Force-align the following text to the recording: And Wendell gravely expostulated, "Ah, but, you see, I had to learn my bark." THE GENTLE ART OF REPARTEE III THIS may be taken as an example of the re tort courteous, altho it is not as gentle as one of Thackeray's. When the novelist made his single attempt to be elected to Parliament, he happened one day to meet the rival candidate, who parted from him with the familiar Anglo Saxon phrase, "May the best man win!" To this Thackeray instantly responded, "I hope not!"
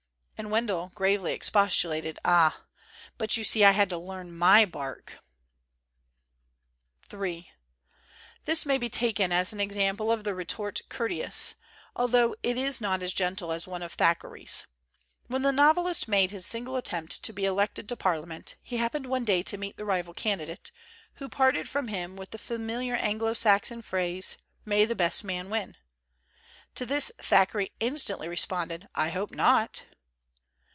And 0.37 0.49
Wendell 0.49 0.89
gravely 0.95 1.33
expostulated, 1.33 2.17
"Ah, 2.25 2.63
but, 3.19 3.37
you 3.37 3.43
see, 3.43 3.63
I 3.63 3.73
had 3.73 3.91
to 3.91 3.97
learn 3.99 4.35
my 4.35 4.65
bark." 4.65 5.19
THE 7.07 7.09
GENTLE 7.09 7.13
ART 7.13 7.13
OF 7.13 7.13
REPARTEE 7.19 7.37
III 7.37 7.51
THIS 8.45 8.65
may 8.65 8.77
be 8.79 8.89
taken 8.89 9.31
as 9.31 9.53
an 9.53 9.59
example 9.59 10.11
of 10.11 10.23
the 10.23 10.33
re 10.33 10.43
tort 10.45 10.79
courteous, 10.89 11.53
altho 11.95 12.33
it 12.41 12.57
is 12.57 12.81
not 12.81 13.03
as 13.03 13.13
gentle 13.13 13.51
as 13.51 13.67
one 13.67 13.83
of 13.83 13.93
Thackeray's. 13.93 14.65
When 15.27 15.43
the 15.43 15.51
novelist 15.51 16.07
made 16.07 16.31
his 16.31 16.47
single 16.47 16.75
attempt 16.75 17.21
to 17.21 17.31
be 17.33 17.45
elected 17.45 17.87
to 17.89 17.95
Parliament, 17.95 18.55
he 18.63 18.77
happened 18.77 19.05
one 19.05 19.23
day 19.23 19.43
to 19.43 19.59
meet 19.59 19.77
the 19.77 19.85
rival 19.85 20.15
candidate, 20.15 20.71
who 21.17 21.29
parted 21.29 21.69
from 21.69 21.87
him 21.89 22.15
with 22.15 22.31
the 22.31 22.39
familiar 22.39 22.95
Anglo 22.95 23.33
Saxon 23.35 23.83
phrase, 23.83 24.39
"May 24.65 24.85
the 24.85 24.95
best 24.95 25.23
man 25.23 25.51
win!" 25.51 25.77
To 26.73 26.87
this 26.87 27.11
Thackeray 27.19 27.71
instantly 27.79 28.27
responded, 28.27 28.89
"I 28.95 29.09
hope 29.09 29.29
not!" 29.35 29.85